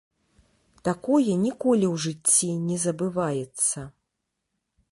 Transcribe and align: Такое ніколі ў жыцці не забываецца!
Такое 0.87 1.33
ніколі 1.45 1.85
ў 1.93 1.95
жыцці 2.05 2.49
не 2.69 2.77
забываецца! 2.85 3.79